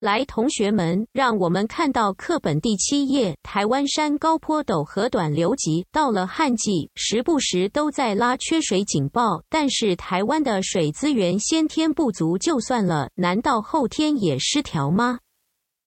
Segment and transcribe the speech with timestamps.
[0.00, 3.36] 来，同学们，让我们看到课本第七页。
[3.42, 9.42] 台湾山高坡陡，河短流急，到了旱季，时不时都在拉缺水警报。
[9.48, 15.18] 但是台湾的水资源先天不足就算了，难道后天也失调吗？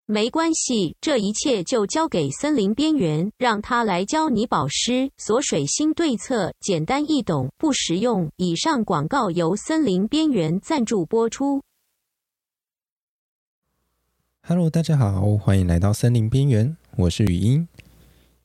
[0.08, 8.30] 没关系，这一切就交给森林边缘，让他来教你保湿锁水新对策，简单易懂，不实用。
[8.36, 11.62] 以上广告由森林边缘赞助播出。
[14.54, 17.66] Hello，大家好，欢迎来到森林边缘，我是语音。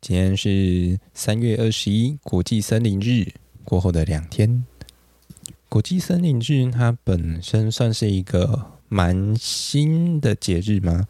[0.00, 3.26] 今天是三月二十一，国际森林日
[3.64, 4.64] 过后的两天。
[5.68, 11.08] 国际森林日它本身算是一个蛮新的节日吗？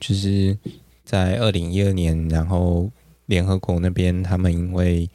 [0.00, 0.56] 就是
[1.04, 2.90] 在二零一二年，然后
[3.26, 5.06] 联合国那边他们因为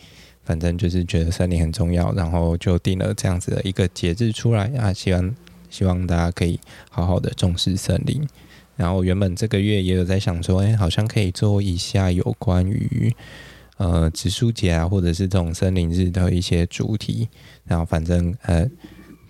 [0.43, 5.35] 反正就是觉得森林很重要，然后就定了这样子的一个节日出来啊，希望
[5.71, 6.59] 希望大家可以
[6.91, 8.23] 好好的重视森林。
[8.75, 13.15] 然后原本这个月也有在想说，哎，好像可以做一下有关于
[13.77, 17.29] 呃植树节啊，或者是这种森林日的一些主题。
[17.65, 18.67] 然后反正呃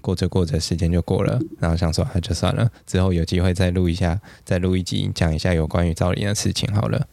[0.02, 7.08] 过着过着时间就过了，然后想说那就算了，之后有机会再录一下，再录一集讲一下有关于造林的事情好了。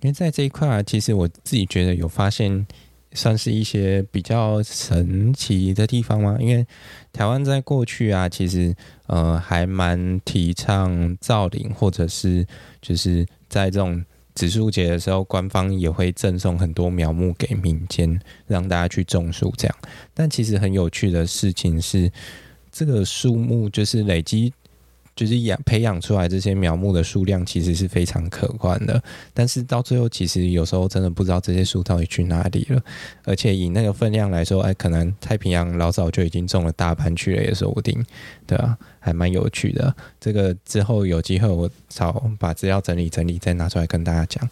[0.00, 2.66] 因为在这一块啊，其实我自己觉得有发现。
[3.14, 6.36] 算是一些比较神奇的地方吗？
[6.40, 6.66] 因为
[7.12, 8.74] 台湾在过去啊，其实
[9.06, 12.46] 呃还蛮提倡造林，或者是
[12.82, 19.76] 就是在这种植树节的时候，官方也会赠送很多苗木给民间，让大家去种树这样。
[20.12, 22.10] 但其实很有趣的事情是，
[22.72, 24.52] 这个树木就是累积。
[25.16, 29.00] 就是养培养出来这些苗木的数量其实是非常可观的，
[29.32, 32.82] 但是到最后其实有时候真的不知道这些树到底去哪里了，
[33.24, 38.04] 而且以那个分量来说，哎，可能太平洋老早就已经种了大半去了也说不定，
[38.46, 39.94] 对啊，还蛮有趣的。
[40.18, 44.48] 这个之后有机会我找把资料整理整理再拿出来跟大家讲。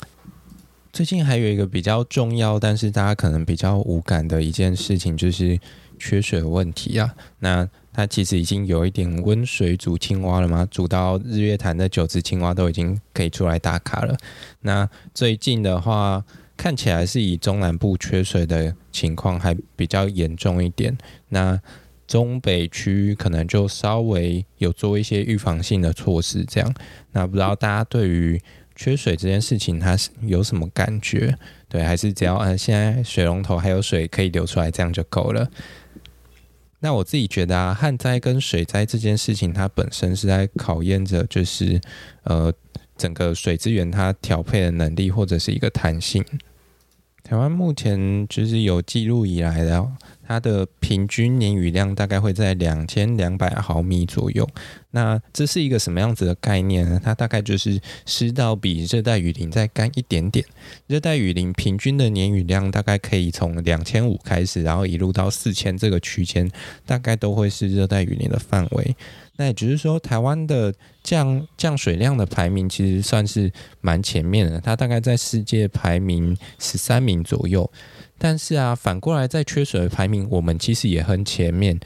[0.93, 5.59] 最近还有一个比较重要，但是大家可能比较无感的一件事情就是
[5.98, 7.69] 缺水问题啊，那。
[7.92, 10.67] 它其实已经有一点温水煮青蛙了吗？
[10.70, 14.17] 煮到日月潭的九只青蛙都已经可以出来打卡了。
[14.61, 16.25] 那最近的话，
[16.57, 20.97] 看起来是以中南部缺水的情况还比较严重一点。
[21.29, 21.61] 那
[22.07, 26.74] 中北区可能就稍微有做一些预防性的措施，这样。
[27.13, 28.41] 那不知道大家对于
[28.74, 31.36] 缺水这件事情，它是有什么感觉？
[31.69, 35.48] 对，还是只要呃现在水龙头还有水可以流出来，这样就够了。
[36.83, 41.81] 那我自己觉得啊，旱灾跟水灾这件事情，它本身是在考验着，就是
[42.25, 42.53] 呃，
[42.97, 46.25] 整个水资源它调配的能力或者是一个弹性。
[47.23, 49.87] 台湾目前就是有记录以来的。
[50.33, 54.48] 它的平均年雨量大概会在两千两百毫米左右。
[54.93, 56.98] 那这是一个什么样子的概念呢？
[57.05, 60.42] 它大概就是湿到比热带雨林再干一点点。
[60.87, 66.51] 热带雨林平均的年雨量大概可以从两千五开始，然后一路到四千这个区间，
[66.87, 68.97] 大概都会是热带雨林的范围。
[69.37, 70.73] 那也就是说，台湾的
[71.03, 73.51] 降降水量的排名其实算是
[73.81, 77.71] 蛮前面的，它大概在世界排名十三名左右。
[78.25, 81.81] 但是啊，反过来在缺水的排名，我们其实也很前面。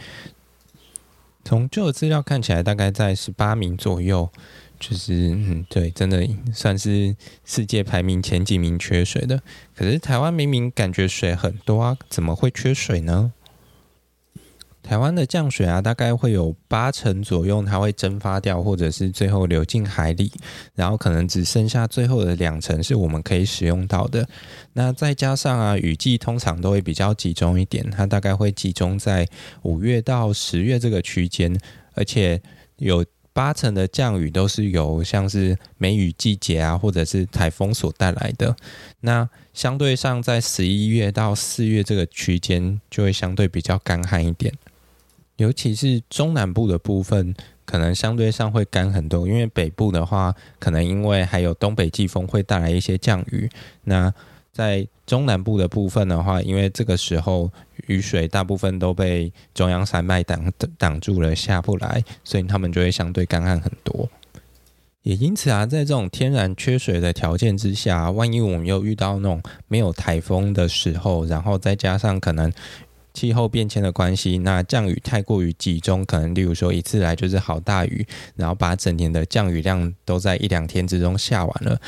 [1.43, 4.29] 从旧的资料看起来，大概在十八名左右，
[4.79, 7.17] 就是嗯，对，真的算是
[7.47, 9.41] 世界排名前几名缺水的。
[9.75, 13.33] 可是台湾明明感觉水很多啊，怎么会缺水呢？
[14.87, 20.31] 台湾的降水啊，大概会有八成左右，它会蒸发掉，或者是最后流进海里，
[20.77, 24.27] 然后可能只剩下最后的两成是我们可以使用到的。
[24.75, 29.27] 那再加上啊，雨季通常都会比较集中一点，它大概会集中在
[29.63, 31.59] 五月到十月这个区间，
[31.95, 32.41] 而且
[32.77, 38.55] 有八成的降雨都是由像是梅雨季节啊，或者是台风所带来的。
[39.01, 44.55] 那相对上，在十一月到四月这个区间，就会相对比较干旱一点。
[45.37, 53.51] 尤其是中南部的部分，可能相对上会干很多，因为北部的话，可能因为还有东北季风会带来一些降雨。
[53.85, 54.13] 那
[54.53, 57.53] 在中南部的部分的话，因为这个时候
[57.89, 64.09] 雨水大部分都被中央山脉挡挡住了，下不来，所以他们就会相对干旱很多。
[65.03, 72.51] 也因此啊，在这种天然缺水的条件之下，万一我们又遇到那种没有台风的时候，然后再加上可能。
[73.17, 81.81] 气候变迁的关系，那降雨太过于集中，可能例如说一次来就是好大雨，然后把整年的降雨量都在一两天之中下完了。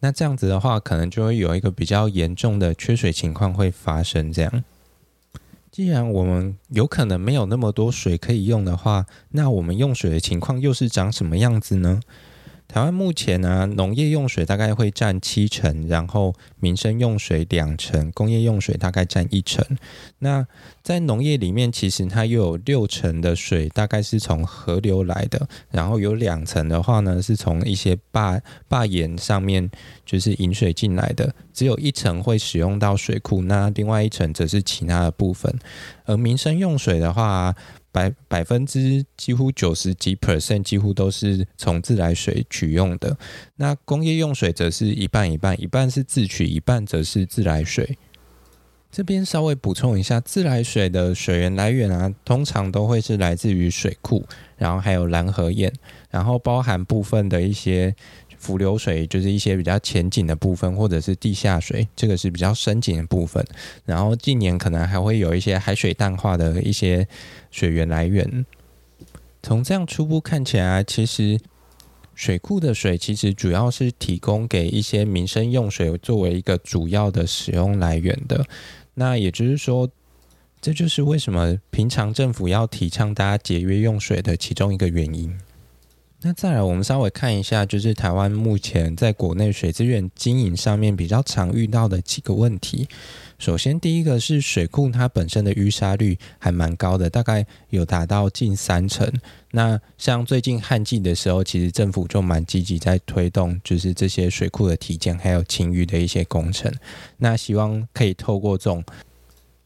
[0.00, 4.32] 那这样子的话，可能就会有一个比较严重的缺水情况会发生。
[4.32, 4.64] 这样，
[5.70, 12.00] 既然我们有可能没有那么多水可以用的话，那我们用水的情况又是长什么样子呢？
[12.72, 19.62] 台湾目前呢、农业用水大概会占七成，然后民生用水两成，工业用水大概占一成。
[20.20, 20.46] 那
[20.82, 29.70] 在农业里面，其实它又有六成的水大概是从河流来的，然后有两成的话呢，是从一些坝坝沿上面
[30.06, 35.54] 就是引水进来的，只有一层会使用到水库，那另外一层则是其他的部分。
[36.06, 37.54] 而民生用水的话，
[37.92, 43.16] 百百分之几乎九十几 percent 几乎都是从自来水取用的，
[43.56, 47.98] 那工业用水则是一半一半，一半是自取，一半则是自来水。
[48.90, 55.72] 这边稍微补充一下，自来水的水源来源啊，通常都会是来自于水库，然后还有拦河堰，
[56.10, 57.94] 然后包含部分的一些。
[58.42, 63.46] 浮流水就是一些比较浅井的部分，或者是地下水，这个是比较深井的部分。
[63.84, 67.06] 然后近年可能还会有一些海水淡化的一些
[67.52, 68.44] 水源来源。
[69.44, 71.38] 从这样初步看起来，其实
[72.16, 78.44] 水库的水其实主要是提供给一些民生用水作为一个主要的使用来源的。
[78.94, 79.88] 那也就是说，
[80.60, 85.32] 这就是为什么平常政府要提倡大家节约用水的其中一个原因。
[86.24, 92.88] 那再来，我们稍微看一下，就是台湾目前在国内水资源经营上面比较常遇到的几个问题。
[93.40, 99.12] 首先，第一个是水库它本身的淤沙率还蛮高的，大概有达到近三成。
[99.50, 106.72] 那像最近旱季的时候，其实政府就蛮积极在推动，就是这些水库的体检还有清淤的一些工程。
[107.16, 108.84] 那希望可以透过这种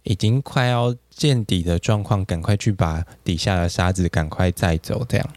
[0.04, 5.28] 已经快要见底的状况，赶快去把底下的沙子赶快载走，这样。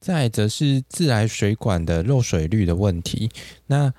[0.00, 3.30] 再则是自来水管的漏水率的问题。
[3.66, 3.92] 那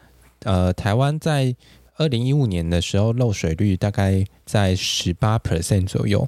[0.44, 1.56] 呃，台湾在
[1.98, 6.28] 二零一五年的时候漏水率大概在十八 percent 左右，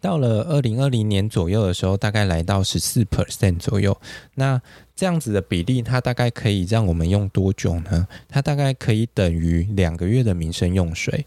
[0.00, 3.94] 到了二零二零年左右的时候，大概来到十四 percent 左右。
[4.34, 4.60] 那
[4.96, 8.08] 这样子的比例，它大概可以让我们用多久呢？
[8.28, 11.26] 它大概可以等于两个月的民生用水。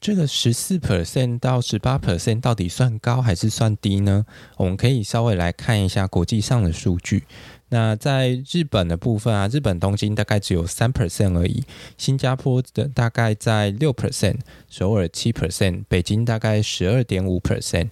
[0.00, 4.24] 这个十四 percent 到十八 percent 到底算高还是算低呢？
[4.56, 7.24] 我们可以稍微来看一下国际上的数据。
[7.70, 11.64] 那在日本的部分啊，日本东京大概只有三 percent 而已，
[11.96, 14.36] 新加坡的大概在六 percent，
[14.70, 17.88] 首尔七 percent，北京大概十二点五 percent。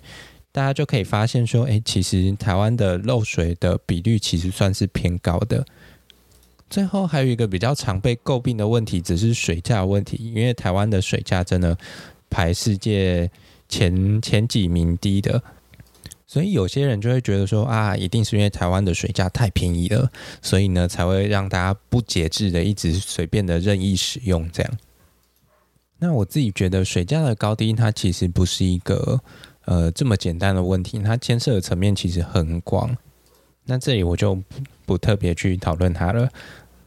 [0.52, 5.66] 大家就可以发现说，哎，其实台湾的漏水的比率其实算是偏高的。
[6.68, 10.16] 最后还有一个比较常被诟病的问题，只是水价问题。
[10.34, 11.76] 因为台湾的水价真的
[12.28, 13.30] 排世界
[13.68, 15.42] 前前几名低的，
[16.26, 20.10] 所以有些人就会觉得说啊，一定是因为台湾的水价太便宜了，
[20.42, 24.72] 所以呢才会让大家不节制的一直随便的任意使用这样。
[25.98, 29.20] 那我自己觉得水价的高低，它其实不是一个
[29.64, 32.94] 呃这么简单的问题，它牵涉的层面其实很广。
[33.66, 34.40] 那这里我就
[34.86, 36.28] 不特别去讨论它了。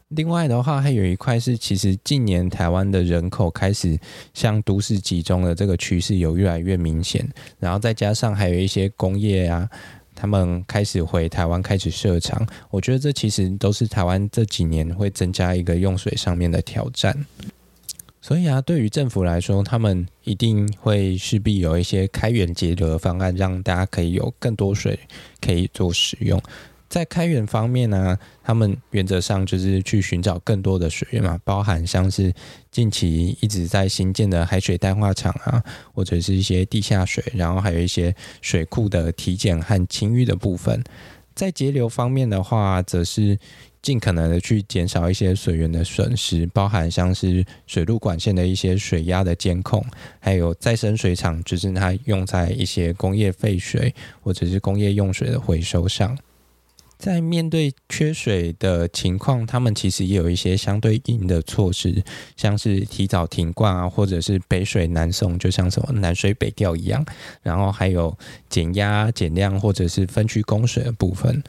[0.10, 3.96] 另外的话，还有一块是，其实近年台湾的人口开始
[4.34, 7.24] 向都市集中的这个趋势有越来越明显，
[7.60, 9.70] 然后再加上还有一些工业啊，
[10.16, 17.16] 他们开始回台湾开始设厂，我觉得这其实都是台湾这几年会增加一个用水上面的挑战。
[18.22, 25.00] 所以啊，对于政府来说，他们一定会势必有一些开源节流的方案，让大家可以有更多水
[25.42, 26.42] 可以做使用。
[26.90, 32.34] 在开源方面呢、他们原则上就是去寻找更多的水源嘛，包含像是
[32.72, 40.84] 近期一直在新建的海水淡化厂啊，或者是一些地下水，然后还有一些水库的体检和清淤的部分。
[41.36, 43.38] 在节流方面的话，则是
[43.82, 49.84] 尽可能的去减少一些水源的损失，包含像是水路管线的一些水压的监控，
[50.20, 56.18] 还有再生水厂，就是它用在一些工业废水或者是工业用水的回收上。
[56.98, 62.04] 在面对缺水的情况，他们其实也有一些相对应的措施，
[62.36, 67.06] 像是提早停灌啊，或者是北水南送，就像什么南水北调一样。
[67.42, 68.18] 然后还有
[68.50, 71.42] 减压、减量或者是分区供水的部分。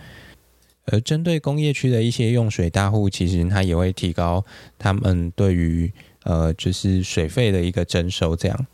[0.91, 4.45] 而针对工业区的一些用水大户，其实他也会提高
[4.79, 5.93] 他们对于
[6.25, 8.67] 呃就是水费的一个征收，这样。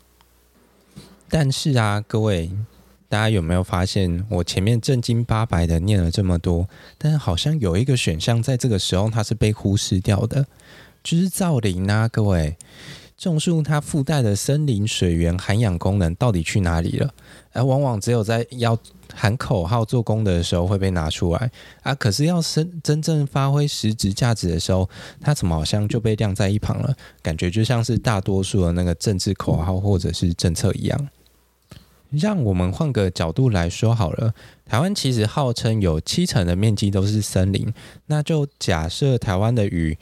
[1.29, 2.49] 但是啊，各位。
[3.09, 10.45] 大家有没有发现，我前面正经八百的念了这么多，但是好像有一个选项在这个时候它是被忽视掉的，
[11.01, 12.57] 就是造林啊，各位，
[13.17, 17.11] 种树它附带的森林水源涵养功能到底去哪里了？
[17.51, 18.77] 而往往只有在要
[19.13, 21.49] 喊口号做功德的时候会被拿出来
[21.81, 24.87] 啊，可是要真真正发挥实质价值的时候，
[25.19, 26.95] 它怎么好像就被晾在一旁了？
[27.23, 31.09] 感觉就像是大多数的那个政治口号或者是政策一样。
[32.11, 34.33] 让我们换个角度来说好了，
[34.65, 37.73] 台湾其实号称有七成的面积都是森林，
[38.05, 39.97] 那就假设台湾的雨，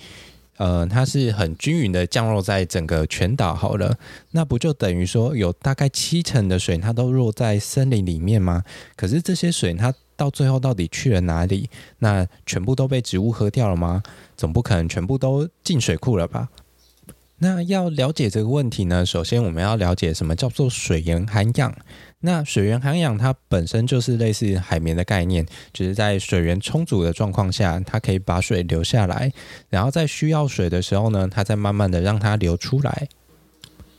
[0.58, 3.98] 呃，它是很均匀的降落在整个全岛好了，
[4.32, 8.64] 那不就等于说有大概七成的水它都落在森林里面吗？
[8.96, 11.70] 可是这些水它到最后到底去了哪里？
[12.00, 14.02] 那全部都被植物喝掉了吗？
[14.38, 16.50] 总不可能全部都进水库了吧？
[17.38, 21.76] 那要了解这个问题呢，首先我们要了解什么叫做水源涵养。
[22.22, 29.32] 那水源涵养它本身就是类似海绵的概念，只是在水源充足的状况下，它可以把水留下来，
[29.70, 33.08] 然后在需要水的时候呢，它再慢慢的让它流出来。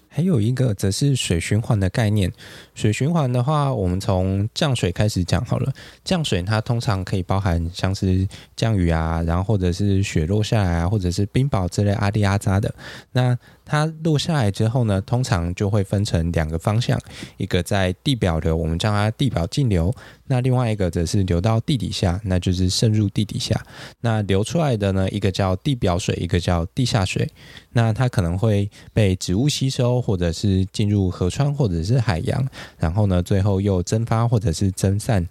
[0.09, 2.33] 还有一个则是水循环的概念。
[2.77, 5.73] 水循环的话，我们从降水开始讲好了。
[6.05, 12.73] 降水它通常可以包含像是降雨啊，然后或者是雪落下来啊，或者是冰雹之类阿里阿杂的。
[13.13, 17.01] 那它落下来之后呢，通常就会分成两个方向，
[17.39, 19.91] 一个在地表流，我们叫它地表径流；
[20.27, 23.59] 那另外一个则是流到地底下，那就是渗入地底下。
[24.03, 27.27] 那流出来的呢，一个叫地表水，一个叫地下水。
[27.73, 32.49] 那它可能会被植物吸收，或者是进入河川或者是海洋，
[32.79, 35.27] 然后呢，最后又蒸发或者是蒸散，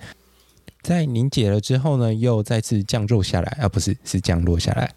[0.82, 4.92] 在凝结了之后呢，又再次降落下来，而、啊、不是是降落下来。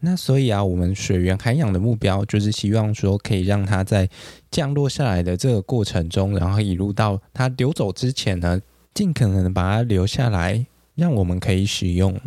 [0.00, 4.08] 那所以啊，我们水源涵养的目标就是希望说，可以让它在
[4.50, 8.60] 降落下来的这个过程中，然后一路到它流走之前呢，
[8.92, 12.20] 尽可能的把它留下来，让我们可以使用。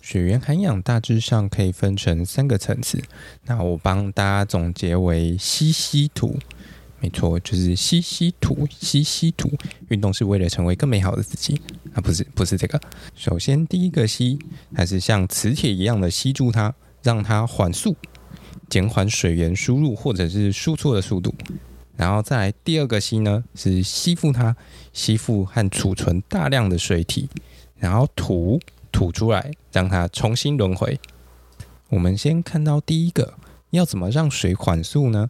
[0.00, 3.02] 水源涵养大致上可以分成三个层次，
[3.46, 6.36] 那我帮大家总结为吸吸土，
[7.04, 9.52] 没错，就是吸吸土，吸吸土。
[9.88, 11.60] 运动是为了成为更美好的自己
[11.92, 12.80] 啊，不是，不是这个。
[13.14, 14.38] 首先第一个吸，
[14.74, 16.74] 还是像磁铁一样的吸住它。
[17.02, 17.94] 让它缓速，
[18.70, 21.34] 减缓水源输入或者是输出的速度，
[21.98, 24.56] 然后再来第二个吸呢，是吸附它，
[24.94, 27.28] 吸附和储存大量的水体，
[27.76, 28.58] 然后吐
[28.90, 30.98] 吐出来，让它重新轮回。
[31.90, 33.34] 我们先看到第一个，
[33.68, 35.28] 要怎么让水缓速呢？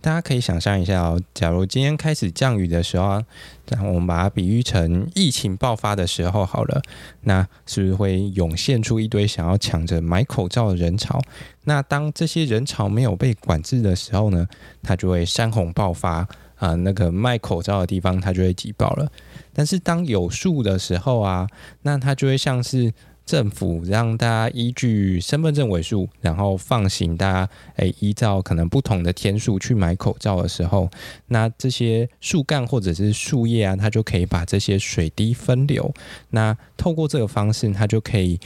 [0.00, 3.24] 大家可以想象一下哦，假如今天开始降雨的时候啊，
[3.68, 6.80] 然后我们把它比喻成疫情爆发的时候好了，
[7.22, 11.20] 那是不是会涌现出一堆想要抢着买口罩的人潮？
[11.64, 14.46] 那当这些人潮没有被管制的时候呢，
[14.82, 16.26] 它就会山洪爆发
[16.56, 19.10] 啊，那个卖口罩的地方它就会挤爆了。
[19.52, 21.48] 但是当有树的时候啊，
[21.82, 22.92] 那它就会像是。
[23.28, 30.90] 政府让大家依据身份证尾数，然后放行大家，诶，依照可能不同的天数去买口罩的时候，
[31.26, 35.92] 那这些树干或者是树叶啊，它就可以把这些水滴分流。
[36.30, 38.40] 那透过这个方式，它就可以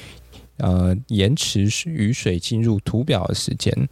[0.57, 3.89] 呃延迟雨水进入土表的时间。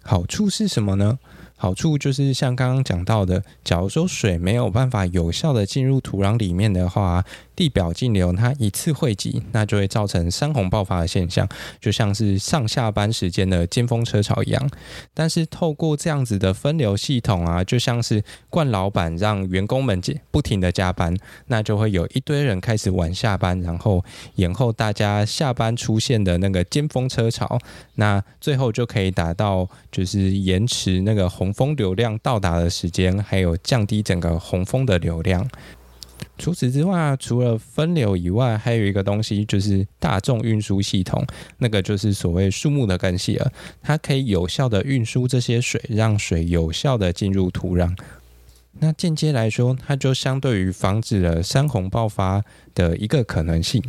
[0.00, 1.18] 好处是什么呢？
[1.56, 7.24] 好处就是像刚刚讲到的，假如说水没有办法有效的进入土壤里面的话，
[7.56, 11.48] 地表径流它一次汇集，那就会造成山洪爆发的现象，
[11.80, 14.70] 就像是上下班时间的尖峰车潮一样。
[15.12, 27.58] 但是透过这样子的分流系统啊，就像是惯老板让员工们不停的加班，那就会有一堆人开始晚下班，然后延后大家下班出现的那个尖峰车潮，
[27.94, 35.48] 那最后就可以达到就是延迟那个洪峰流量到达的时间，还有降低整个洪峰的流量。
[36.36, 41.24] 除此之外，除了分流以外，还有一个东西就是大众运输系统，
[41.58, 43.52] 那个就是所谓树木的根系了。
[43.80, 47.96] 它可以有效的运输这些水，让水有效的进入土壤。
[48.80, 52.42] 那间接来说，它就相对于防止了山洪爆发
[52.74, 53.80] 的一个可能性。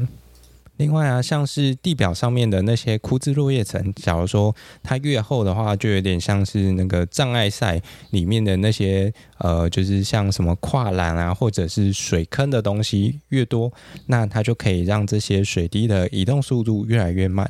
[0.77, 4.53] 另外啊，像是地表上面的那些枯枝落叶层，假如说
[4.83, 13.71] 它越厚的话，就有点像是那个障碍赛里面的那些呃，就是像什么跨栏啊，或者是水坑的东西越多，
[14.07, 17.49] 那它就可以让这些水滴的移动速度越来越慢。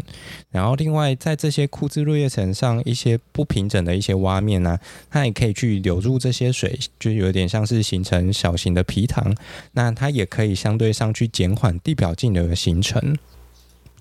[0.52, 4.78] 然后另外在这些枯枝落叶层上一些不平整的一些洼面呢，
[5.10, 9.36] 它也可以去留住这些水，就有点像是形成小型的皮塘，
[9.74, 13.16] 那它也可以相对上去减缓地表径流的形成。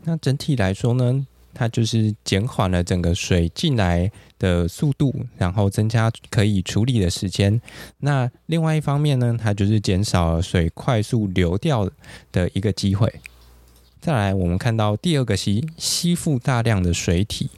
[0.04, 7.60] 那整体来说呢，它就是减缓了整个水进来的速度，然后增加可以处理的时间。
[7.98, 11.88] 那另外一方面呢，它就是减少了水快速流掉
[12.30, 13.12] 的一个机会。
[14.00, 17.48] 再来，我们看到第二个吸，吸附大量的水体，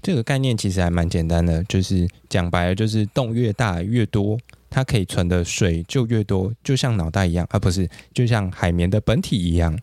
[0.00, 4.38] 这个概念其实还蛮简单的，就是讲白了，就是洞越大越多，
[4.70, 9.78] 它可以存的水就越多，就像脑袋一样，啊、不是就像海绵的本体一样。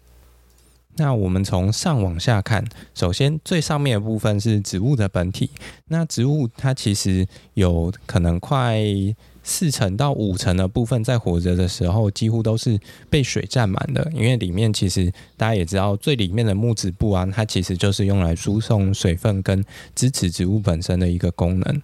[0.96, 5.50] 那我们从上往下看，首先最上面的部分是植物的本体。
[5.88, 8.80] 那植物它其实有可能快
[9.42, 14.08] 四成到五成的部分在活着的时候，几乎都是被水占满的。
[14.14, 19.64] 因为里面其实大家也知道，最里面的木质部啊，它其实就是用来输送水分跟
[19.96, 21.82] 支持植物本身的一个功能。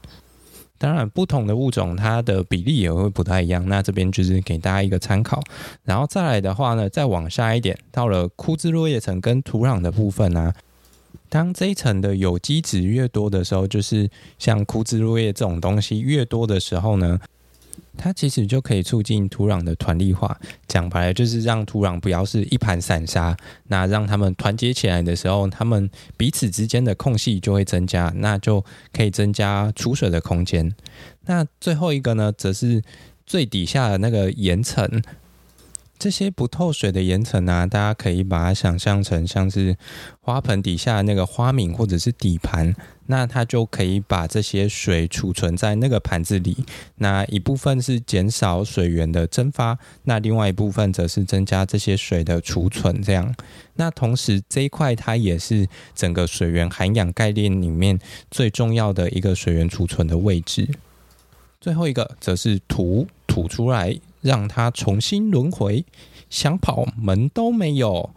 [0.80, 3.64] 当然，不同的物种它的比例也会不太一样。
[3.68, 5.40] 那这边就是给大家一个参考。
[5.84, 10.56] 然后再来的话呢，再往下一点，到了枯枝落叶层跟土壤的部分啊。
[11.28, 14.10] 当这一层的有机质越多的时候，就是
[14.40, 17.20] 像枯枝落叶这种东西越多的时候呢，
[18.02, 20.40] 它其实就可以促进土壤的团粒化。
[20.68, 23.36] 讲白了，就是让土壤不要是一盘散沙。
[23.68, 28.64] 那让它们团结起来的时候，它们彼此之间的空隙就会增加，那就
[28.94, 30.74] 可以增加储水的空间。
[31.26, 32.82] 那最后一个呢，则是
[33.26, 34.90] 最底下的那个岩层。
[36.00, 39.76] 这些不透水的岩层啊，大家可以把它想象成像是
[40.22, 42.74] 花盆底下那个花皿或者是底盘，
[43.08, 46.66] 那它就可以把这些水储存在那个盘子里。
[46.96, 53.04] 那一部分是减少水源的蒸发，那另外一部分则是增加这些水的储存。
[53.04, 53.36] 这样，
[53.76, 58.00] 那同时这一块它也是整个水源涵养概念里面
[58.32, 60.66] 最重要的一个水源储存的位置。
[61.60, 64.00] 最后一个则是土吐出来。
[64.22, 65.86] 让它重新轮回，
[66.30, 68.10] 想跑门都没有。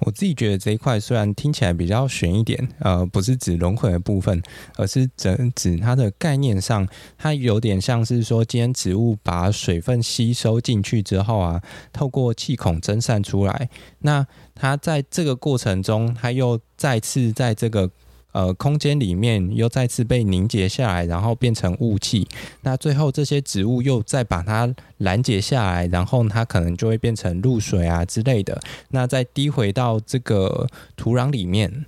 [0.00, 4.42] 我自己觉得这一块虽然听起来比较玄一点，呃，不是指轮回的部分，
[4.76, 13.68] 而是指指它的概念上，它有点像是说，今天植物把水分吸收进去之后啊，透过气孔蒸散出来，
[13.98, 17.90] 那它在这个过程中，它又再次在这个。
[18.32, 22.28] 呃，空间里面又再次被凝结下来，然后变成雾气。
[22.62, 28.60] 那最后这些植物又再把它拦截下来，然后它可能就会变成露水啊之类的。
[28.90, 31.84] 那再滴回到这个土壤里面，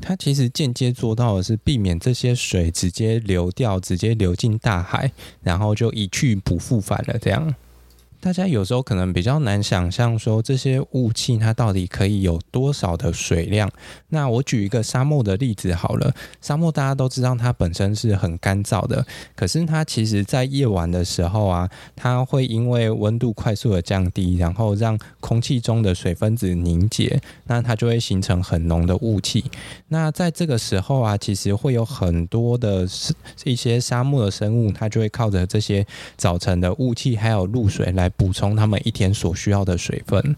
[0.00, 5.12] 它其实间接做到的是避免这些水直接流掉，直接流进大海，
[5.42, 7.54] 然后就一去不复返了这样。
[8.24, 13.70] 大家有时候可能比较难想象，说这些雾气它到底可以有多少的水量。
[14.08, 19.04] 那我举一个沙漠的例子好了，沙漠大家都知道它本身是很干燥的，
[19.36, 29.44] 可是它其实在夜晚的时候啊，它会因为温度快速的降低，然后让空气中的水分子凝结，那它就会形成很浓的雾气。
[29.88, 32.88] 那在这个时候啊，其实会有很多的
[33.44, 38.10] 一些沙漠的生物，它就会靠着这些早晨的雾气还有露水来。
[38.16, 40.36] 补充他们一天所需要的水分。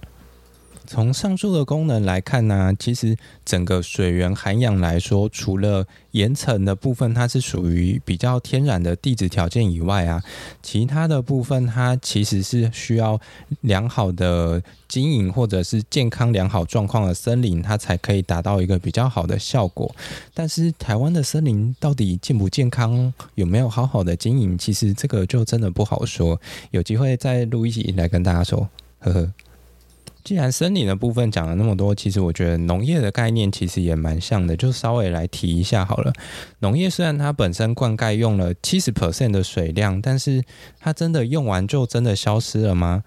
[0.87, 10.22] 从上述的功能来看呢、其实整个水源涵养来说，除了岩层的部分它是属于比较天然的地质条件以外啊，
[10.62, 13.20] 其他的部分它其实是需要
[13.62, 19.94] 良好的经营或者是健康良好状况的森林，它才可以达到一个比较好的效果。
[20.33, 26.40] 但是台湾的森林到底健不健康，有没有好好的经营，其实这个就真的不好说。
[26.70, 28.68] 有机会再录一集来跟大家说，
[29.01, 29.33] 呵呵。
[30.27, 36.12] 既然森林的部分讲了那么多，其实我觉得农业的概念其实也蛮像的，就稍微来提一下好了。
[36.59, 40.43] 农业虽然它本身灌溉用了七十 percent 的水量，但是
[40.81, 43.05] 它真的用完就真的消失了吗？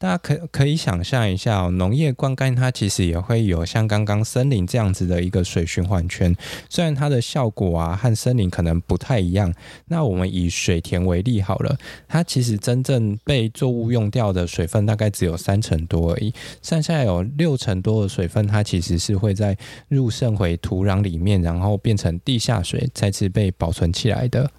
[0.00, 6.34] 大家可可以想象一下哦，农业灌溉它其实也会有像刚刚森林这样子的一个水循环圈，
[6.70, 9.52] 虽然它的效果啊和森林可能不太一样。
[9.88, 11.76] 那我们以水田为例好了，
[12.08, 16.32] 它其实真正被作物用掉的水分大概只有三成多而已，
[16.62, 19.54] 剩下有六成多的水分它其实是会在
[19.88, 24.50] 入渗回土壤里面，然后变成地下水，再次被保存起来的。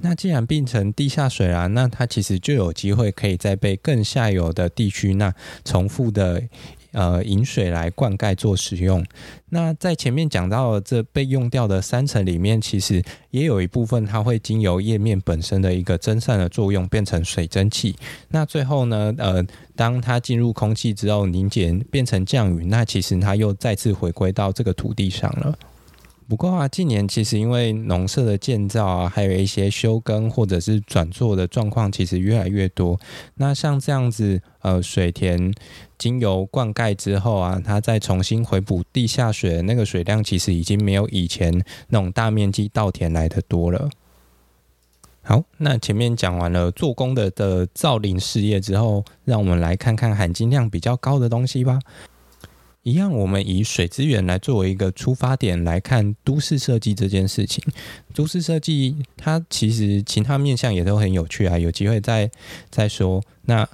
[0.00, 5.34] 那既然变成地下水啦，那它其实就有机会可以再被更下游的地区那
[5.64, 6.42] 重复的
[6.92, 9.04] 呃引水来灌溉做使用。
[9.50, 17.96] 那在前面讲到的这被用掉的三层里面，其实也有一部分它会经由叶面本身的一个蒸散的作用变成水蒸气。
[18.28, 25.58] 那最后呢，呃，当它进入空气之后凝结变成降雨，那其实它又再次回归到这个土地上了。
[26.28, 33.00] 不过啊，近年其实因为农舍的建造啊，还有一些休耕或者是转作的状况，其实越来越多。
[33.36, 35.50] 那像这样子，呃，水田
[35.96, 41.50] 经由灌溉之后啊，它再重新回补地下水的那个水量，其实已经没有以前
[41.88, 43.88] 那种大面积稻田来得多了。
[45.22, 51.78] 好，那前面讲完了做工的的造林事业之后，让我们来看看含金量比较高的东西吧。
[52.88, 57.62] 一样，我们以水资源来作为一个出发点来看都市设计这件事情。
[58.14, 62.30] 都市设计它其实其他面向也都很有趣啊，有机会再
[62.70, 63.22] 再说。
[63.44, 63.68] 那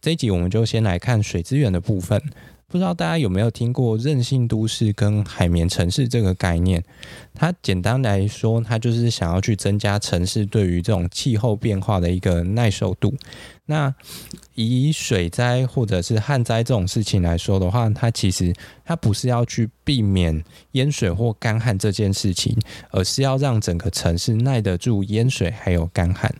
[0.00, 2.22] 这一集我们就先来看水资源的部分。
[2.70, 6.80] 不知道大家有没有听过韧性都市跟海绵城市这个概念？
[7.34, 13.12] 它简单来说，它就是想要去增加城市对于这种气候变化的一个耐受度。
[13.66, 13.92] 那
[14.54, 18.54] 以水灾或者是旱灾这种事情来说的话，它其实
[18.84, 22.56] 它不是要去避免淹水或干旱这件事情，
[22.90, 26.32] 而是要让整个城市耐得住淹水还有干旱。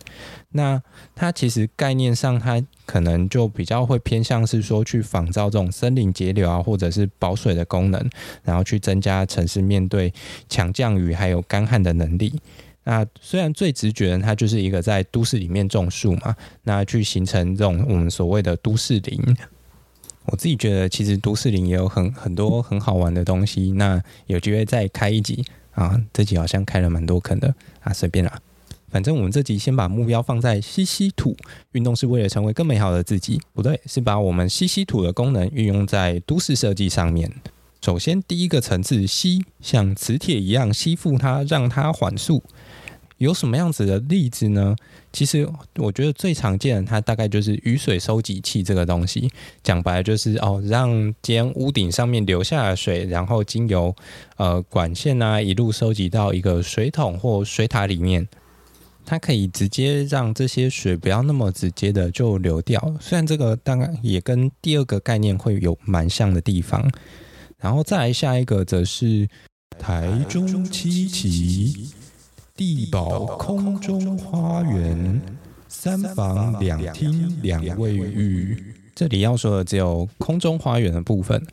[0.51, 0.81] 那
[1.15, 8.09] 它其实概念上，它可能就比较会偏向是说去仿造这种森林节流啊，或者是保水的功能，
[8.43, 10.13] 然后去增加城市面对
[10.49, 12.39] 强降雨还有干旱的能力。
[12.83, 19.37] 那虽然最直觉的，它就是一个在都市里面种树嘛，那去形成这种我们所谓的都市林。
[20.25, 23.71] 我自己觉得，其实都市林也有很很多很好玩的东西。
[23.71, 28.39] 那有机会再开一集啊，这集好像开了蛮多坑的啊，随便啦。
[28.91, 31.35] 反正我们这集先把目标放在吸吸土，
[31.71, 33.39] 运动是为了成为更美好的自己。
[33.53, 37.31] 不对，是把我们吸吸土的功能运用在都市设计上面。
[37.81, 42.43] 首先，第一个层次吸，像磁铁一样吸附它，让它缓速。
[43.17, 44.75] 有什么样子的例子呢？
[45.13, 49.31] 其实我觉得最常见的，它大概就是雨水收集器这个东西。
[49.63, 53.95] 讲白了就是哦，让间屋顶上面流下的水，然后经由
[54.37, 58.27] 呃管线啊一路收集到一个水桶或水塔里面。
[59.11, 66.89] 它可以直接让这些水不要那么直接的就流掉，虽然这个当然也跟第二个概念会有蛮像的地方。
[67.57, 69.27] 然后再来下一个，则是
[69.77, 71.89] 台中七期
[72.55, 75.21] 地堡空中花园，
[75.67, 78.63] 三房两厅两卫浴。
[78.95, 81.45] 这里要说的只有空中花园的部分。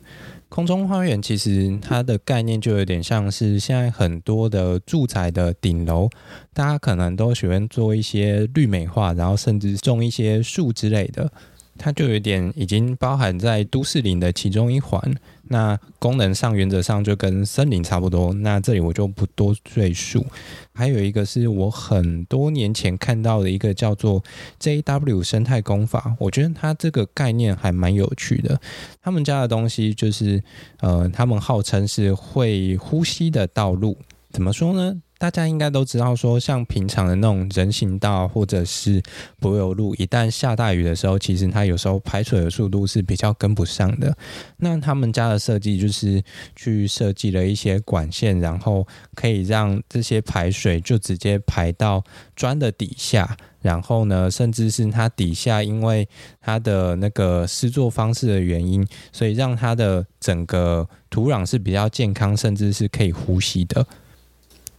[0.49, 6.09] 空中花园其实它的概念就有点像是现在很多的住宅的顶楼，
[6.53, 11.31] 大家可能都喜欢做一些绿美化，然后甚至种一些树之类的。
[11.79, 15.01] 它就有点已经包含在都市林的其中一环，
[15.47, 18.33] 那功能上原则上就跟森林差不多。
[18.33, 20.25] 那这里我就不多赘述。
[20.73, 24.23] 还有一个是我很多年前看到的一个叫做
[24.59, 28.59] JW 生态工法，我觉得它这个概念还蛮有趣的。
[29.01, 30.43] 他们家的东西就是，
[30.81, 33.97] 呃，他们号称是会呼吸的道路，
[34.31, 35.01] 怎么说呢？
[35.17, 39.01] 大家应该都知道，说像平常的那种人行道或者是
[39.37, 44.15] 柏油路，一旦下大雨的时候，其实它有时候排水的速度是比较跟不上的。
[44.57, 46.23] 那他们家的设计就是
[46.55, 52.01] 去设计了一些管线，然后可以让这些排水就直接排到
[52.33, 56.07] 砖的底下，然后呢，甚至是它底下因为
[56.39, 63.85] 它的那个施作方式的原因，所以让它的整个土壤是比较健康，甚至是可以呼吸的。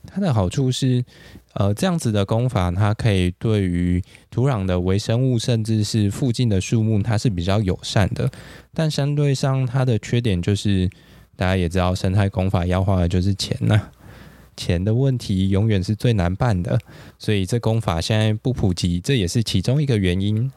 [0.06, 1.04] 它的好处是，
[1.52, 8.30] 呃，这样子的功法，它可以对于土壤的微生物，甚至是附近的树木，它是比较友善的。
[8.72, 10.88] 但相对上，它的缺点就是，
[11.36, 13.90] 大家也知道，生态功法要花的就是钱呐、
[14.56, 16.78] 钱的问题永远是最难办的。
[17.18, 20.50] 所以这功法现在不普及，这也是其中一个原因。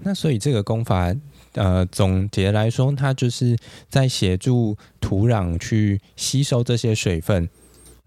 [0.00, 1.14] 那所以这个功法，
[1.52, 3.56] 呃，总结来说，它就是
[3.88, 7.48] 在协助土壤去吸收这些水分。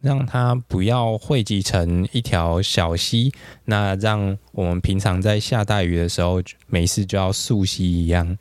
[0.02, 3.32] 让它不要汇集成一条小溪，
[3.66, 8.38] 那让我们平常在下大雨的时候，没事就要溯溪一样。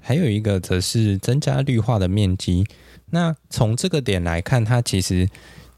[0.00, 2.66] 还有一个则是增加绿化的面积。
[3.10, 5.28] 那从这个点来看，它其实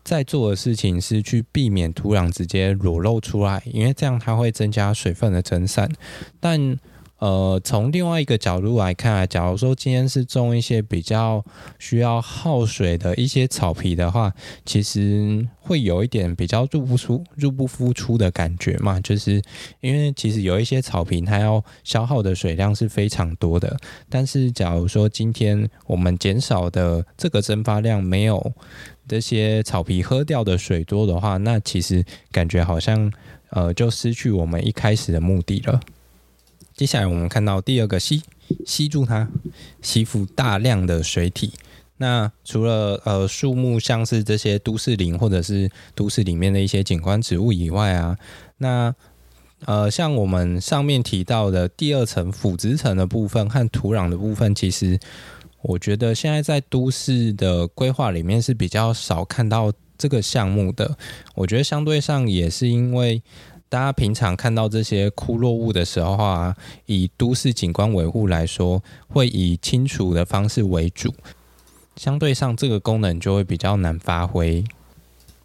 [0.02, 5.90] 在做的事情是去避免土壤直接裸露出来，因为这样它会增加水分的蒸散。
[6.40, 6.78] 但
[7.24, 11.42] 呃，从另外一个角度来看啊，假如说今天是种一些比较
[11.78, 14.30] 需要耗水的一些草皮的话，
[14.66, 19.00] 其实会有一点比较入不出、入不敷出的感觉嘛。
[19.00, 19.40] 就是
[19.80, 23.74] 因为其实有一些草坪它要消耗的水量是非常多的，
[24.10, 28.52] 但是假如说今天我们减少的这个蒸发量没有
[29.08, 33.10] 这些草皮喝掉的水多的话，那其实感觉好像
[33.48, 35.80] 呃就失去我们一开始的目的了。
[36.76, 38.22] 接下来我们看到第二个吸，
[38.66, 39.28] 吸住它，
[39.80, 41.52] 吸附大量的水体。
[41.98, 48.18] 那除了呃树木，像是这些都市林或者是都市里面的一些景观植物以外啊，
[48.58, 48.92] 那
[49.66, 54.98] 呃像我们上面提到的第二层腐殖层的部分和土壤的部分，其实
[55.62, 60.96] 我觉得现在在都市的规划里面是比较少看到这个项目的。
[61.37, 63.22] 我觉得相对上也是因为。
[63.74, 66.56] 大家平常看到这些枯落物的时候啊，
[66.87, 71.12] 以都市景观维护来说，会以清除的方式为主，
[71.96, 74.62] 相对上这个功能就会比较难发挥。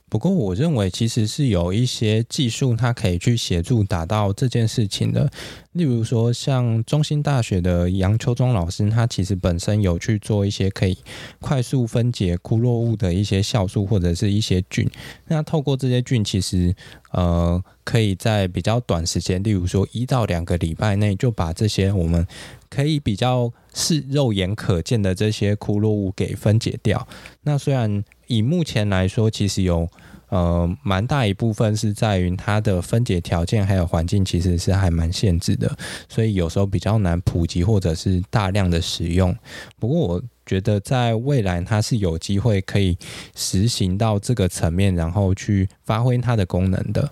[0.10, 5.30] 不过，我认为其实是有一些技术，它可以去协助达到这件事情的。
[5.74, 10.98] 例如说，像中兴大学的杨秋忠老师，他其实本身有去做一些可以
[11.40, 14.90] 快速分解枯落物的一些酵素或者是一些菌。
[15.28, 16.76] 那透过这些菌，其实
[17.12, 22.26] 呃，可以在比较短时间，例如说一到两个礼拜内，就把这些我们
[22.68, 27.08] 可以比较是肉眼可见的这些枯落物给分解掉。
[27.44, 29.90] 那虽然以目前来说，其实有
[30.30, 39.36] 呃蛮大一部分是在于它的分解条件还有环境，其实是还蛮限制的，所以有时候比较难普及或者是大量的使用。
[39.80, 42.98] 不过我觉得在未来它是有机会可以
[43.36, 47.12] 实行到这个层面，然后去发挥它的功能的。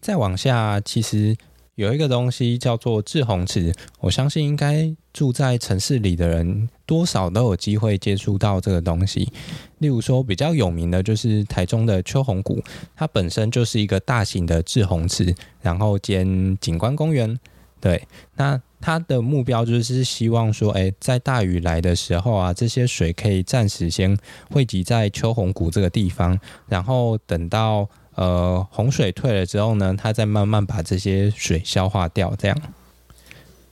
[0.00, 1.36] 再往下，其实。
[1.76, 9.30] 有一个东西叫做滞洪池，我相信应该住在城市里的人多少都有机会接触到这个东西。
[9.78, 12.62] 例如说，比较有名的就是台中的秋红谷，
[12.96, 17.38] 它本身就是一个大型的滞洪池，然后兼景观公园。
[17.78, 18.02] 对，
[18.36, 24.16] 那它的目标就是希望说，诶，在大雨来的时候啊，这些水可以暂时先
[24.50, 27.86] 汇集在秋红谷这个地方，然后等到。
[28.16, 32.34] 呃，洪水退了之后呢，它再慢慢把这些水消化掉。
[32.36, 32.58] 这样，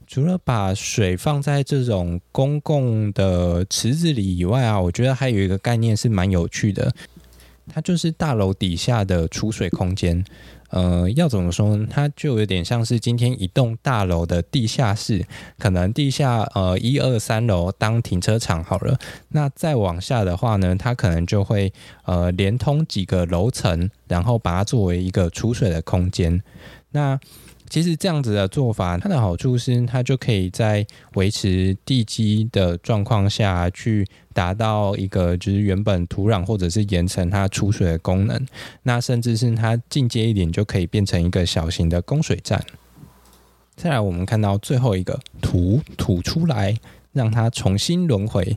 [0.06, 6.94] 除了把水放在这种公共的池子里以外啊，我觉得还有一个概念是蛮有趣的，
[7.68, 10.24] 它就是大楼底下的储水空间。
[10.74, 11.86] 呃，要怎么说呢？
[11.88, 15.24] 它就有点像是今天一栋大楼的地下室，
[15.56, 18.98] 可能地下呃一二三楼当停车场好了。
[19.28, 21.72] 那再往下的话呢，它可能就会
[22.06, 26.42] 呃连通几个楼层，然后把它作为一个储水的空间。
[26.90, 27.20] 那
[27.70, 38.46] 其实这样子的做法，它的好处是，它就可以在维持地基的状况下去达到一个就是原本土壤或者是岩层它储水的功能。
[38.82, 42.62] 那甚至是它进阶一点，就可以变成一个小型的供水站。
[43.74, 46.78] 再来，我们看到最后一个土吐出来，
[47.12, 48.56] 让它重新轮回。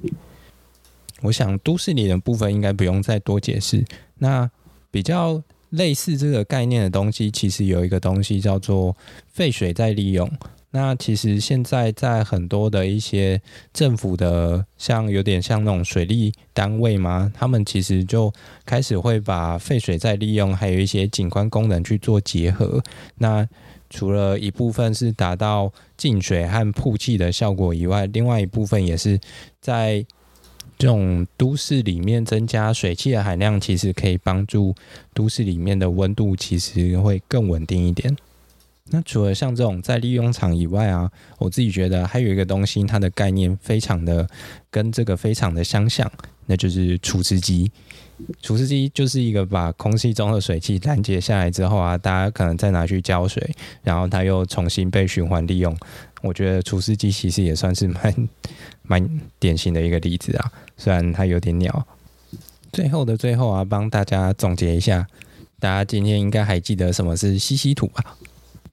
[1.22, 3.84] 我想都市里的部分应该不用再多解释。
[4.20, 4.52] 那
[4.92, 5.42] 比较。
[5.70, 8.96] 类似这个概念的东西，其实有一个东西叫做
[9.28, 10.30] 废水再利用。
[10.72, 13.42] 那其实现在在很多的一些
[13.74, 18.32] 政府的，像有点像那种水利单位嘛，他们其实就
[18.66, 22.82] 开始会把废水再利用，还有一些景观功能去做结合。
[23.16, 23.48] 那
[23.90, 29.20] 除了一部分是达到净水和曝气的效果以外，另外一部分也是
[29.62, 30.06] 在。
[30.78, 34.76] 这种都市里面增加水汽的含量，其实可以帮助
[35.14, 38.16] 都市里面的温度其实会更稳定一点。
[38.90, 44.26] 那除了像这种再利用厂以外啊，我自己觉得还有一个东西，它的概念非常的
[44.72, 46.10] 跟这个非常的相像，
[46.46, 47.70] 那就是除湿机。
[48.42, 53.48] 除湿机就是一个把空气中的水汽拦截下来之后啊，大家可能再拿去浇水，
[53.84, 55.76] 然后它又重新被循环利用。
[56.28, 58.30] 我觉得除湿机其实也算是蛮
[58.84, 61.88] 蛮典型的一个例子啊，虽然它有点鸟。
[62.74, 65.08] 最后的最后啊，帮大家总结一下，
[65.60, 68.18] 大家今天应该还记得什么是吸吸土吧？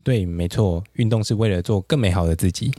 [0.02, 2.72] 对，没错，运动是为了做更美好的自己。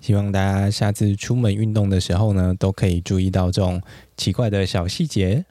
[0.00, 3.82] 希望大家下次出门运动的时候呢，都可以注意到这种
[4.16, 5.44] 奇怪的小细节。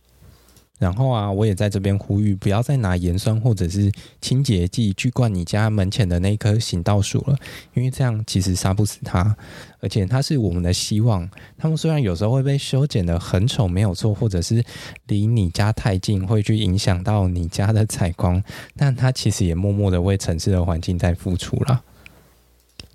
[0.77, 7.35] 然后啊，我也在这边呼吁，不要再拿盐酸或者是清洁剂去灌你家门前的那棵行道树了，
[7.73, 9.35] 因为这样其实杀不死它，
[9.79, 11.27] 而且它是我们的希望。
[11.57, 14.63] 它们虽然有时候会被修剪得很丑，没有错，或者是
[15.07, 18.43] 离你家太近，会去影响到你家的采光，
[18.75, 21.83] 但它其实也默默的为城市的环境在付出了。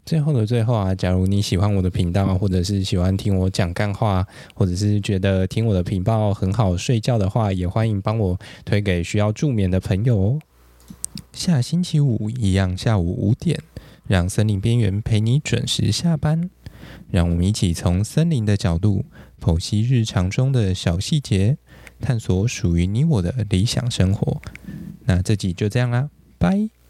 [0.05, 10.39] 最后的最后啊，假如你喜欢我的频道，或者是喜欢听我讲干话，或者是觉得听我的频道很好睡觉的话，也欢迎帮我推给需要助眠的朋友哦。
[11.33, 13.61] 下星期五一样，下午五点，
[14.07, 16.51] 让森林边缘陪你准时下班。
[17.11, 19.05] 让我们一起从森林的角度
[19.41, 21.57] 剖析日常中的小细节，
[22.01, 24.43] 探索属于你我的理想生活。
[25.05, 26.82] 那这集就这样啦，拜。